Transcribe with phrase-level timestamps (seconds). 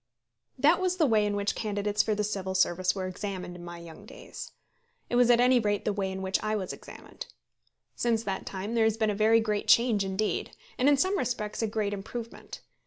[0.57, 3.77] That was the way in which candidates for the Civil Service were examined in my
[3.77, 4.51] young days.
[5.11, 7.27] It was at any rate the way in which I was examined.
[7.95, 11.61] Since that time there has been a very great change indeed; and in some respects
[11.61, 12.61] a great improvement.